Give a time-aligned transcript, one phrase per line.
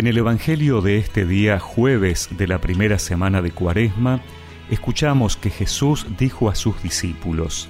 [0.00, 4.22] En el Evangelio de este día, jueves de la primera semana de Cuaresma,
[4.70, 7.68] escuchamos que Jesús dijo a sus discípulos,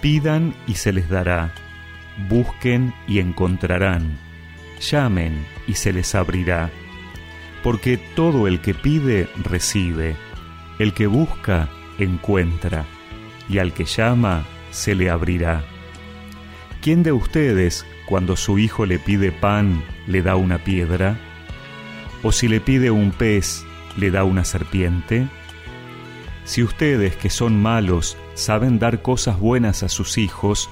[0.00, 1.52] Pidan y se les dará,
[2.28, 4.16] busquen y encontrarán,
[4.80, 6.70] llamen y se les abrirá,
[7.64, 10.14] porque todo el que pide recibe,
[10.78, 12.84] el que busca encuentra,
[13.48, 15.64] y al que llama se le abrirá.
[16.80, 21.18] ¿Quién de ustedes, cuando su hijo le pide pan, le da una piedra?
[22.22, 23.64] ¿O si le pide un pez,
[23.96, 25.28] le da una serpiente?
[26.44, 30.68] Si ustedes que son malos saben dar cosas buenas a sus hijos,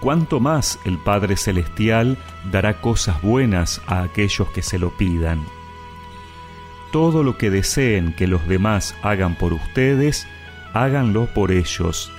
[0.00, 2.18] ¿cuánto más el Padre Celestial
[2.50, 5.42] dará cosas buenas a aquellos que se lo pidan?
[6.92, 10.26] Todo lo que deseen que los demás hagan por ustedes,
[10.74, 12.12] háganlo por ellos.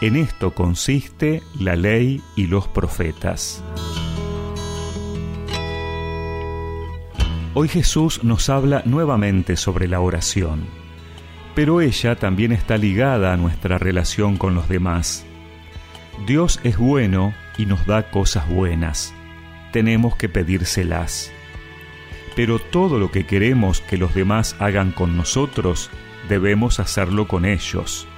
[0.00, 3.62] En esto consiste la ley y los profetas.
[7.54, 10.64] Hoy Jesús nos habla nuevamente sobre la oración,
[11.54, 15.26] pero ella también está ligada a nuestra relación con los demás.
[16.26, 19.12] Dios es bueno y nos da cosas buenas.
[19.70, 21.30] Tenemos que pedírselas.
[22.34, 25.90] Pero todo lo que queremos que los demás hagan con nosotros,
[26.30, 28.08] debemos hacerlo con ellos.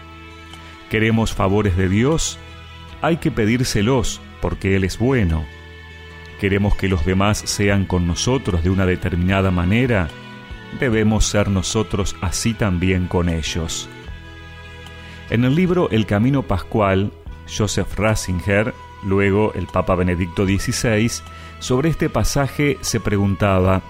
[0.90, 2.38] ¿Queremos favores de Dios?
[3.02, 5.44] Hay que pedírselos porque Él es bueno
[6.40, 10.08] queremos que los demás sean con nosotros de una determinada manera,
[10.78, 13.88] debemos ser nosotros así también con ellos.
[15.30, 17.12] En el libro El Camino Pascual,
[17.46, 21.10] Joseph Ratzinger, luego el Papa Benedicto XVI,
[21.60, 23.82] sobre este pasaje se preguntaba,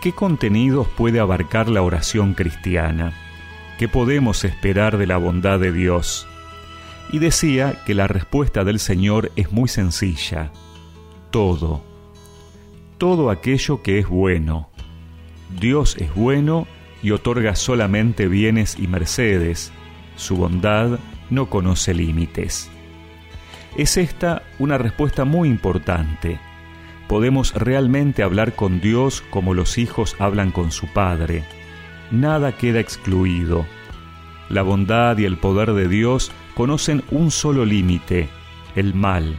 [0.00, 3.12] ¿qué contenidos puede abarcar la oración cristiana?
[3.78, 6.26] ¿Qué podemos esperar de la bondad de Dios?
[7.10, 10.52] Y decía que la respuesta del Señor es muy sencilla,
[11.30, 11.87] todo
[12.98, 14.68] todo aquello que es bueno.
[15.58, 16.66] Dios es bueno
[17.02, 19.72] y otorga solamente bienes y mercedes.
[20.16, 20.98] Su bondad
[21.30, 22.70] no conoce límites.
[23.76, 26.40] Es esta una respuesta muy importante.
[27.06, 31.44] Podemos realmente hablar con Dios como los hijos hablan con su Padre.
[32.10, 33.64] Nada queda excluido.
[34.50, 38.28] La bondad y el poder de Dios conocen un solo límite,
[38.74, 39.36] el mal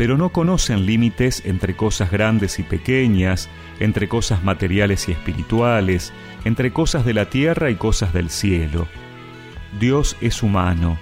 [0.00, 3.50] pero no conocen límites entre cosas grandes y pequeñas,
[3.80, 6.14] entre cosas materiales y espirituales,
[6.46, 8.86] entre cosas de la tierra y cosas del cielo.
[9.78, 10.96] Dios es humano.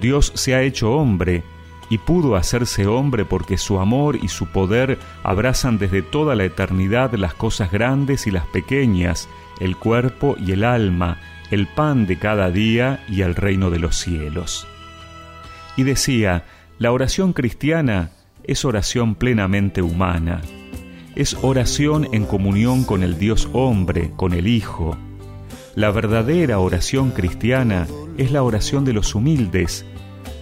[0.00, 1.44] Dios se ha hecho hombre
[1.88, 7.14] y pudo hacerse hombre porque su amor y su poder abrazan desde toda la eternidad
[7.14, 9.28] las cosas grandes y las pequeñas,
[9.60, 11.20] el cuerpo y el alma,
[11.52, 14.66] el pan de cada día y el reino de los cielos.
[15.76, 16.44] Y decía,
[16.78, 18.10] la oración cristiana
[18.44, 20.42] es oración plenamente humana.
[21.14, 24.94] Es oración en comunión con el Dios hombre, con el Hijo.
[25.74, 27.86] La verdadera oración cristiana
[28.18, 29.86] es la oración de los humildes,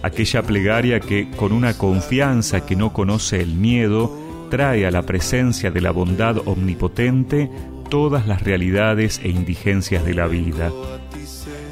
[0.03, 4.11] aquella plegaria que, con una confianza que no conoce el miedo,
[4.51, 7.49] trae a la presencia de la bondad omnipotente
[7.89, 10.69] todas las realidades e indigencias de la vida.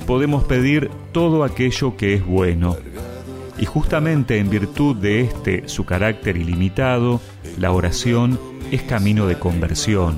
[0.08, 2.78] Podemos pedir todo aquello que es bueno,
[3.64, 7.22] y justamente en virtud de este su carácter ilimitado,
[7.58, 8.38] la oración
[8.72, 10.18] es camino de conversión,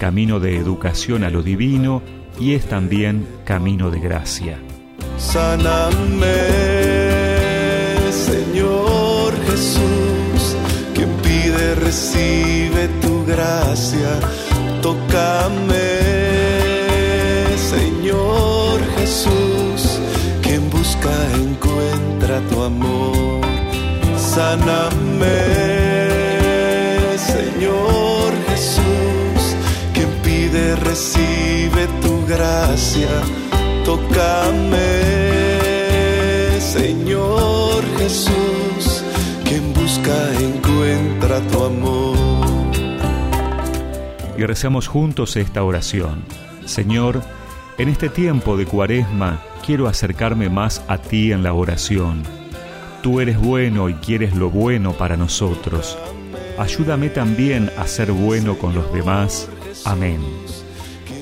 [0.00, 2.02] camino de educación a lo divino
[2.40, 4.58] y es también camino de gracia.
[5.18, 6.34] Sáname,
[8.10, 10.56] Señor Jesús,
[10.92, 14.18] quien pide recibe tu gracia.
[14.82, 15.76] Tócame,
[17.56, 19.39] Señor Jesús,
[22.70, 23.40] amor.
[24.16, 25.40] Sáname,
[27.18, 29.42] Señor Jesús,
[29.94, 33.08] quien pide recibe tu gracia.
[33.84, 34.90] Tócame,
[36.60, 39.04] Señor Jesús,
[39.44, 42.16] quien busca encuentra tu amor.
[44.38, 46.24] Y recemos juntos esta oración.
[46.64, 47.22] Señor,
[47.78, 52.39] en este tiempo de cuaresma quiero acercarme más a ti en la oración.
[53.02, 55.96] Tú eres bueno y quieres lo bueno para nosotros.
[56.58, 59.48] Ayúdame también a ser bueno con los demás.
[59.86, 60.20] Amén.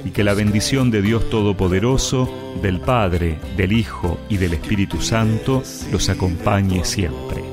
[0.05, 2.29] Y que la bendición de Dios Todopoderoso,
[2.61, 7.45] del Padre, del Hijo y del Espíritu Santo los acompañe siempre.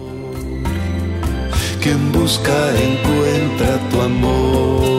[1.82, 4.95] Quien busca encuentra tu amor.